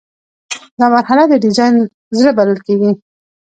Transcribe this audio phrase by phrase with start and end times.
[0.79, 1.75] دا مرحله د ډیزاین
[2.17, 2.91] زړه بلل کیږي.